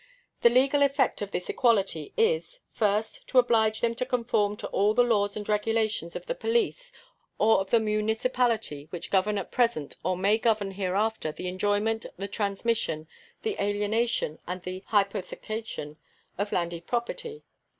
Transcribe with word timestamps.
The 0.41 0.49
legal 0.49 0.81
effect 0.81 1.21
of 1.21 1.29
this 1.29 1.47
equality 1.47 2.11
is 2.17 2.59
First. 2.71 3.27
To 3.27 3.37
oblige 3.37 3.81
them 3.81 3.93
to 3.93 4.03
conform 4.07 4.57
to 4.57 4.67
all 4.69 4.95
the 4.95 5.03
laws 5.03 5.37
and 5.37 5.47
regulations 5.47 6.15
of 6.15 6.25
the 6.25 6.33
police 6.33 6.91
or 7.37 7.59
of 7.61 7.69
the 7.69 7.79
municipality 7.79 8.87
which 8.89 9.11
govern 9.11 9.37
at 9.37 9.51
present 9.51 9.97
or 10.03 10.17
may 10.17 10.39
govern 10.39 10.71
hereafter 10.71 11.31
the 11.31 11.47
enjoyment, 11.47 12.07
the 12.17 12.27
transmission, 12.27 13.07
the 13.43 13.57
alienation, 13.61 14.39
and 14.47 14.63
the 14.63 14.81
hypothecation 14.87 15.97
of 16.35 16.51
landed 16.51 16.87
property. 16.87 17.43